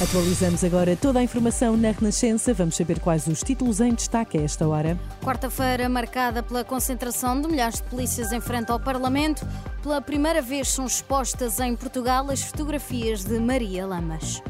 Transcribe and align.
Atualizamos 0.00 0.62
agora 0.62 0.94
toda 0.94 1.18
a 1.18 1.24
informação 1.24 1.76
na 1.76 1.90
Renascença. 1.90 2.54
Vamos 2.54 2.76
saber 2.76 3.00
quais 3.00 3.26
os 3.26 3.42
títulos 3.42 3.80
em 3.80 3.92
destaque 3.92 4.38
a 4.38 4.42
esta 4.42 4.68
hora. 4.68 4.96
Quarta-feira 5.20 5.88
marcada 5.88 6.40
pela 6.40 6.62
concentração 6.62 7.40
de 7.40 7.48
milhares 7.48 7.78
de 7.78 7.82
polícias 7.82 8.30
em 8.30 8.40
frente 8.40 8.70
ao 8.70 8.78
Parlamento. 8.78 9.44
Pela 9.82 10.00
primeira 10.00 10.40
vez 10.40 10.68
são 10.68 10.86
expostas 10.86 11.58
em 11.58 11.74
Portugal 11.74 12.30
as 12.30 12.42
fotografias 12.42 13.24
de 13.24 13.40
Maria 13.40 13.84
Lamas. 13.88 14.40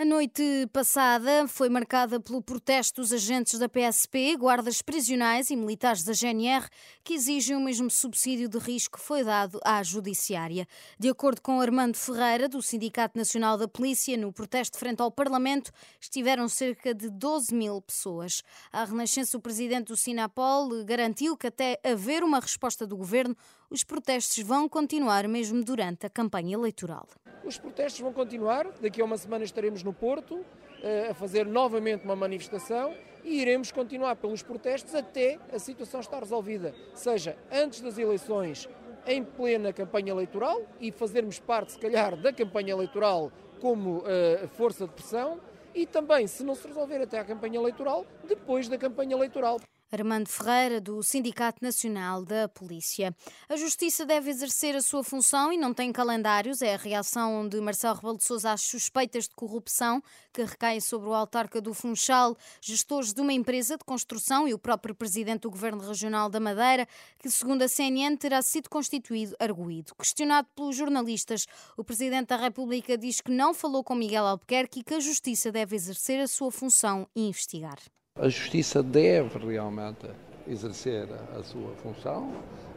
A 0.00 0.04
noite 0.06 0.66
passada 0.72 1.46
foi 1.46 1.68
marcada 1.68 2.18
pelo 2.18 2.40
protesto 2.40 3.02
dos 3.02 3.12
agentes 3.12 3.58
da 3.58 3.68
PSP, 3.68 4.34
guardas 4.34 4.80
prisionais 4.80 5.50
e 5.50 5.56
militares 5.56 6.02
da 6.02 6.14
GNR 6.14 6.66
que 7.04 7.12
exigem 7.12 7.54
o 7.54 7.60
mesmo 7.60 7.90
subsídio 7.90 8.48
de 8.48 8.56
risco 8.56 8.96
que 8.96 9.04
foi 9.04 9.22
dado 9.22 9.60
à 9.62 9.82
Judiciária. 9.82 10.66
De 10.98 11.10
acordo 11.10 11.42
com 11.42 11.60
Armando 11.60 11.98
Ferreira, 11.98 12.48
do 12.48 12.62
Sindicato 12.62 13.18
Nacional 13.18 13.58
da 13.58 13.68
Polícia, 13.68 14.16
no 14.16 14.32
protesto 14.32 14.78
frente 14.78 15.02
ao 15.02 15.12
Parlamento 15.12 15.70
estiveram 16.00 16.48
cerca 16.48 16.94
de 16.94 17.10
12 17.10 17.54
mil 17.54 17.82
pessoas. 17.82 18.42
A 18.72 18.86
Renascença, 18.86 19.36
o 19.36 19.40
presidente 19.42 19.88
do 19.88 19.98
Sinapol, 19.98 20.82
garantiu 20.82 21.36
que 21.36 21.48
até 21.48 21.78
haver 21.84 22.24
uma 22.24 22.40
resposta 22.40 22.86
do 22.86 22.96
governo, 22.96 23.36
os 23.70 23.84
protestos 23.84 24.42
vão 24.42 24.68
continuar 24.68 25.28
mesmo 25.28 25.62
durante 25.62 26.04
a 26.04 26.10
campanha 26.10 26.54
eleitoral. 26.54 27.06
Os 27.44 27.56
protestos 27.56 28.00
vão 28.00 28.12
continuar, 28.12 28.66
daqui 28.80 29.00
a 29.00 29.04
uma 29.04 29.16
semana 29.16 29.44
estaremos 29.44 29.84
no 29.84 29.92
Porto 29.92 30.44
eh, 30.82 31.08
a 31.10 31.14
fazer 31.14 31.46
novamente 31.46 32.04
uma 32.04 32.16
manifestação 32.16 32.92
e 33.24 33.40
iremos 33.40 33.70
continuar 33.70 34.16
pelos 34.16 34.42
protestos 34.42 34.94
até 34.94 35.38
a 35.52 35.58
situação 35.58 36.00
estar 36.00 36.18
resolvida, 36.18 36.74
seja 36.94 37.38
antes 37.50 37.80
das 37.80 37.96
eleições, 37.96 38.68
em 39.06 39.22
plena 39.22 39.72
campanha 39.72 40.10
eleitoral 40.10 40.60
e 40.80 40.90
fazermos 40.90 41.38
parte, 41.38 41.72
se 41.72 41.78
calhar, 41.78 42.16
da 42.16 42.32
campanha 42.32 42.72
eleitoral 42.72 43.30
como 43.60 43.98
uh, 43.98 44.48
força 44.56 44.86
de 44.86 44.92
pressão, 44.92 45.38
e 45.74 45.86
também, 45.86 46.26
se 46.26 46.42
não 46.42 46.54
se 46.54 46.66
resolver 46.66 47.00
até 47.02 47.18
a 47.18 47.24
campanha 47.24 47.58
eleitoral, 47.58 48.04
depois 48.26 48.68
da 48.68 48.76
campanha 48.76 49.14
eleitoral. 49.14 49.60
Armando 49.92 50.28
Ferreira, 50.28 50.80
do 50.80 51.02
Sindicato 51.02 51.62
Nacional 51.62 52.24
da 52.24 52.48
Polícia. 52.48 53.14
A 53.48 53.56
Justiça 53.56 54.06
deve 54.06 54.30
exercer 54.30 54.76
a 54.76 54.82
sua 54.82 55.02
função 55.02 55.52
e 55.52 55.56
não 55.56 55.74
tem 55.74 55.92
calendários. 55.92 56.62
É 56.62 56.74
a 56.74 56.78
reação 56.78 57.48
de 57.48 57.60
Marcelo 57.60 57.96
Rebelo 57.96 58.16
de 58.16 58.24
Sousa 58.24 58.52
às 58.52 58.62
suspeitas 58.62 59.28
de 59.28 59.34
corrupção 59.34 60.02
que 60.32 60.44
recaem 60.44 60.80
sobre 60.80 61.08
o 61.08 61.14
autarca 61.14 61.60
do 61.60 61.74
Funchal, 61.74 62.36
gestores 62.60 63.12
de 63.12 63.20
uma 63.20 63.32
empresa 63.32 63.76
de 63.76 63.84
construção 63.84 64.46
e 64.46 64.54
o 64.54 64.58
próprio 64.58 64.94
presidente 64.94 65.42
do 65.42 65.50
Governo 65.50 65.86
Regional 65.86 66.28
da 66.28 66.38
Madeira, 66.38 66.86
que, 67.18 67.28
segundo 67.28 67.62
a 67.62 67.68
CNN, 67.68 68.16
terá 68.16 68.40
sido 68.42 68.70
constituído 68.70 69.34
arguído. 69.40 69.94
Questionado 69.94 70.48
pelos 70.54 70.76
jornalistas, 70.76 71.46
o 71.76 71.82
presidente 71.82 72.28
da 72.28 72.36
República 72.36 72.96
diz 72.96 73.20
que 73.20 73.30
não 73.30 73.52
falou 73.52 73.82
com 73.82 73.94
Miguel 73.94 74.26
Albuquerque 74.26 74.80
e 74.80 74.84
que 74.84 74.94
a 74.94 75.00
Justiça 75.00 75.50
deve 75.50 75.74
exercer 75.74 76.20
a 76.20 76.28
sua 76.28 76.52
função 76.52 77.08
e 77.14 77.26
investigar. 77.26 77.78
A 78.20 78.28
Justiça 78.28 78.82
deve 78.82 79.38
realmente 79.38 80.06
exercer 80.46 81.08
a 81.34 81.42
sua 81.42 81.70
função, 81.82 82.30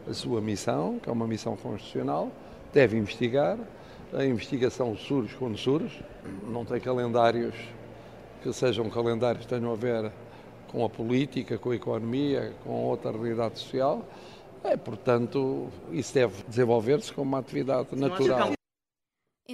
a 0.08 0.14
sua 0.14 0.40
missão, 0.40 0.98
que 0.98 1.10
é 1.10 1.12
uma 1.12 1.26
missão 1.26 1.54
constitucional, 1.54 2.32
deve 2.72 2.96
investigar. 2.96 3.58
A 4.14 4.24
investigação 4.24 4.96
surge 4.96 5.36
quando 5.36 5.58
surge, 5.58 6.02
não 6.48 6.64
tem 6.64 6.80
calendários 6.80 7.54
que 8.42 8.50
sejam 8.54 8.88
calendários 8.88 9.44
que 9.44 9.54
tenham 9.54 9.70
a 9.70 9.76
ver 9.76 10.10
com 10.72 10.82
a 10.82 10.88
política, 10.88 11.58
com 11.58 11.72
a 11.72 11.76
economia, 11.76 12.54
com 12.64 12.82
outra 12.82 13.12
realidade 13.12 13.58
social. 13.58 14.02
É, 14.62 14.78
portanto, 14.78 15.68
isso 15.92 16.14
deve 16.14 16.42
desenvolver-se 16.48 17.12
como 17.12 17.28
uma 17.28 17.40
atividade 17.40 17.94
natural. 17.94 18.54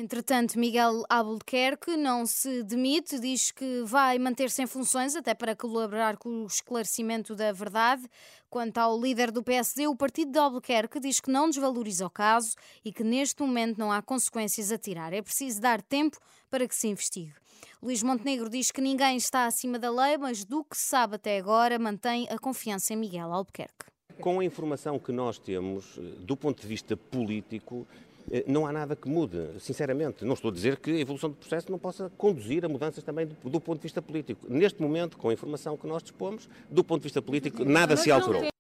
Entretanto, 0.01 0.59
Miguel 0.59 1.05
Albuquerque 1.11 1.95
não 1.95 2.25
se 2.25 2.63
demite, 2.63 3.21
diz 3.21 3.51
que 3.51 3.83
vai 3.85 4.19
manter-se 4.19 4.63
em 4.63 4.67
funções 4.67 5.15
até 5.15 5.35
para 5.35 5.55
colaborar 5.55 6.17
com 6.17 6.43
o 6.43 6.47
esclarecimento 6.47 7.37
da 7.37 7.53
verdade. 7.53 8.09
Quanto 8.49 8.79
ao 8.79 8.99
líder 8.99 9.31
do 9.31 9.43
PSD, 9.43 9.87
o 9.87 9.95
partido 9.95 10.33
de 10.33 10.39
Albuquerque 10.39 10.99
diz 10.99 11.21
que 11.21 11.31
não 11.31 11.51
desvaloriza 11.51 12.07
o 12.07 12.11
caso 12.11 12.57
e 12.83 12.91
que 12.91 13.05
neste 13.05 13.43
momento 13.43 13.77
não 13.77 13.93
há 13.93 14.01
consequências 14.01 14.73
a 14.73 14.79
tirar. 14.79 15.13
É 15.13 15.21
preciso 15.21 15.61
dar 15.61 15.83
tempo 15.83 16.17
para 16.51 16.67
que 16.67 16.75
se 16.75 16.89
investigue. 16.89 17.35
Luís 17.83 18.03
Montenegro 18.03 18.49
diz 18.49 18.71
que 18.71 18.81
ninguém 18.81 19.19
está 19.19 19.45
acima 19.45 19.79
da 19.79 19.91
lei, 19.91 20.17
mas 20.17 20.47
do 20.47 20.65
que 20.65 20.79
se 20.79 20.87
sabe 20.87 21.17
até 21.17 21.37
agora 21.37 21.79
mantém 21.79 22.27
a 22.31 22.39
confiança 22.39 22.95
em 22.95 22.97
Miguel 22.97 23.31
Albuquerque. 23.35 23.91
Com 24.19 24.41
a 24.41 24.45
informação 24.45 24.99
que 24.99 25.13
nós 25.13 25.39
temos, 25.39 25.99
do 26.21 26.39
ponto 26.39 26.63
de 26.63 26.67
vista 26.67 26.97
político, 26.97 27.87
eh, 27.93 28.10
não 28.47 28.67
há 28.67 28.73
nada 28.73 28.95
que 28.95 29.09
mude, 29.09 29.39
sinceramente. 29.59 30.25
Não 30.25 30.35
estou 30.35 30.51
a 30.51 30.55
dizer 30.55 30.79
que 30.79 30.91
a 30.91 30.99
evolução 30.99 31.31
do 31.31 31.37
processo 31.37 31.71
não 31.71 31.79
possa 31.79 32.11
conduzir 32.17 32.65
a 32.65 32.69
mudanças 32.69 33.03
também 33.03 33.27
do, 33.27 33.51
do 33.51 33.61
ponto 33.61 33.79
de 33.79 33.83
vista 33.83 34.01
político. 34.01 34.47
Neste 34.49 34.81
momento, 34.81 35.17
com 35.17 35.29
a 35.29 35.33
informação 35.33 35.77
que 35.77 35.87
nós 35.87 36.03
dispomos, 36.03 36.49
do 36.71 36.85
ponto 36.85 37.01
de 37.01 37.05
vista 37.05 37.21
político, 37.21 37.65
nada 37.65 37.97
se 37.97 38.11
alterou. 38.11 38.60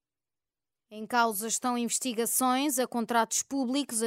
Em 1.01 1.07
causa 1.07 1.49
estão 1.49 1.79
investigações 1.79 2.79
a 2.79 2.87
contratos 2.87 3.43
públicos, 3.43 4.03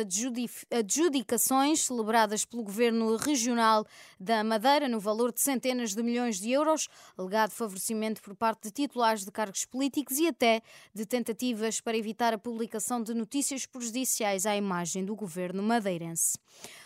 adjudicações 0.69 1.81
celebradas 1.81 2.45
pelo 2.45 2.61
Governo 2.61 3.15
Regional 3.15 3.83
da 4.19 4.43
Madeira 4.43 4.87
no 4.87 4.99
valor 4.99 5.33
de 5.33 5.41
centenas 5.41 5.95
de 5.95 6.03
milhões 6.03 6.39
de 6.39 6.51
euros, 6.51 6.87
alegado 7.17 7.49
favorecimento 7.49 8.21
por 8.21 8.35
parte 8.35 8.65
de 8.65 8.71
titulares 8.71 9.25
de 9.25 9.31
cargos 9.31 9.65
políticos 9.65 10.19
e 10.19 10.27
até 10.27 10.61
de 10.93 11.03
tentativas 11.03 11.81
para 11.81 11.97
evitar 11.97 12.31
a 12.31 12.37
publicação 12.37 13.01
de 13.01 13.15
notícias 13.15 13.65
prejudiciais 13.65 14.45
à 14.45 14.55
imagem 14.55 15.03
do 15.03 15.15
governo 15.15 15.63
madeirense. 15.63 16.37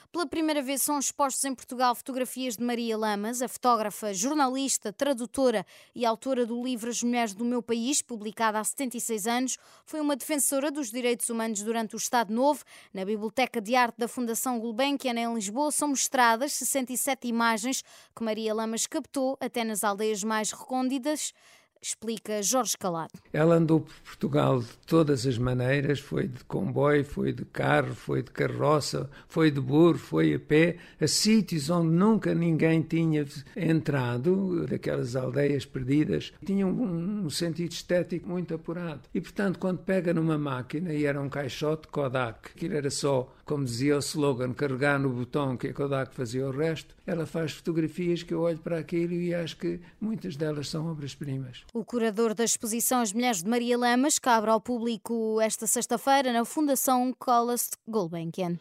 Pela 0.09 0.25
primeira 0.25 0.61
vez 0.61 0.81
são 0.81 0.97
expostos 0.97 1.43
em 1.43 1.53
Portugal 1.53 1.93
fotografias 1.93 2.55
de 2.55 2.63
Maria 2.63 2.97
Lamas, 2.97 3.41
a 3.41 3.47
fotógrafa, 3.47 4.13
jornalista, 4.13 4.93
tradutora 4.93 5.65
e 5.93 6.05
autora 6.05 6.45
do 6.45 6.63
livro 6.63 6.89
As 6.89 7.03
Mulheres 7.03 7.33
do 7.33 7.43
Meu 7.43 7.61
País, 7.61 8.01
publicada 8.01 8.57
há 8.57 8.63
76 8.63 9.27
anos. 9.27 9.57
Foi 9.85 9.99
uma 9.99 10.15
defensora 10.15 10.71
dos 10.71 10.89
direitos 10.91 11.29
humanos 11.29 11.61
durante 11.61 11.93
o 11.93 11.97
Estado 11.97 12.33
Novo. 12.33 12.63
Na 12.93 13.03
Biblioteca 13.03 13.59
de 13.59 13.75
Arte 13.75 13.97
da 13.97 14.07
Fundação 14.07 14.59
Gulbenkian, 14.59 15.13
em 15.13 15.33
Lisboa, 15.33 15.71
são 15.71 15.89
mostradas 15.89 16.53
67 16.53 17.27
imagens 17.27 17.83
que 18.15 18.23
Maria 18.23 18.53
Lamas 18.53 18.87
captou 18.87 19.37
até 19.41 19.65
nas 19.65 19.83
aldeias 19.83 20.23
mais 20.23 20.51
recônditas 20.51 21.33
explica 21.81 22.41
Jorge 22.41 22.77
Calado. 22.77 23.13
Ela 23.31 23.55
andou 23.55 23.81
por 23.81 23.93
Portugal 24.01 24.59
de 24.59 24.77
todas 24.85 25.25
as 25.25 25.37
maneiras, 25.37 25.99
foi 25.99 26.27
de 26.27 26.43
comboio, 26.45 27.03
foi 27.03 27.31
de 27.31 27.45
carro, 27.45 27.93
foi 27.93 28.21
de 28.21 28.31
carroça, 28.31 29.09
foi 29.27 29.51
de 29.51 29.59
burro, 29.59 29.97
foi 29.97 30.33
a 30.33 30.39
pé, 30.39 30.77
a 30.99 31.07
sítios 31.07 31.69
onde 31.69 31.89
nunca 31.89 32.33
ninguém 32.33 32.81
tinha 32.81 33.25
entrado, 33.55 34.65
daquelas 34.67 35.15
aldeias 35.15 35.65
perdidas, 35.65 36.33
tinham 36.45 36.69
um, 36.69 37.25
um 37.25 37.29
sentido 37.29 37.71
estético 37.71 38.29
muito 38.29 38.53
apurado. 38.53 39.01
E, 39.13 39.21
portanto, 39.21 39.59
quando 39.59 39.79
pega 39.79 40.13
numa 40.13 40.37
máquina, 40.37 40.93
e 40.93 41.05
era 41.05 41.21
um 41.21 41.29
caixote 41.29 41.87
Kodak, 41.87 42.51
aquilo 42.55 42.75
era 42.75 42.89
só, 42.89 43.33
como 43.47 43.63
dizia 43.63 43.95
o 43.95 43.99
slogan, 43.99 44.53
carregar 44.53 44.99
no 44.99 45.09
botão 45.09 45.55
que 45.55 45.67
a 45.67 45.73
Kodak 45.73 46.13
fazia 46.13 46.45
o 46.45 46.51
resto, 46.51 46.93
ela 47.07 47.25
faz 47.25 47.53
fotografias 47.53 48.21
que 48.21 48.33
eu 48.33 48.41
olho 48.41 48.59
para 48.59 48.77
aquilo 48.77 49.13
e 49.13 49.33
acho 49.33 49.55
que 49.57 49.79
muitas 49.99 50.35
delas 50.35 50.69
são 50.69 50.91
obras-primas. 50.91 51.63
O 51.73 51.83
curador 51.83 52.33
da 52.33 52.43
exposição 52.43 52.99
As 52.99 53.13
Mulheres 53.13 53.41
de 53.41 53.49
Maria 53.49 53.77
Lamas, 53.77 54.19
que 54.19 54.27
abre 54.27 54.51
ao 54.51 54.59
público 54.59 55.39
esta 55.41 55.65
sexta-feira 55.65 56.33
na 56.33 56.43
Fundação 56.43 57.13
Colas 57.17 57.69
Gulbenkian. 57.87 58.59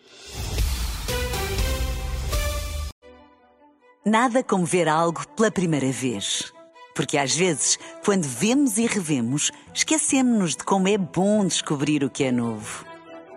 Nada 4.04 4.44
como 4.44 4.64
ver 4.64 4.86
algo 4.86 5.26
pela 5.30 5.50
primeira 5.50 5.90
vez. 5.90 6.52
Porque 6.94 7.18
às 7.18 7.34
vezes, 7.34 7.76
quando 8.04 8.22
vemos 8.22 8.78
e 8.78 8.86
revemos, 8.86 9.50
esquecemos-nos 9.74 10.56
de 10.56 10.64
como 10.64 10.86
é 10.86 10.96
bom 10.96 11.44
descobrir 11.44 12.04
o 12.04 12.08
que 12.08 12.22
é 12.22 12.30
novo. 12.30 12.95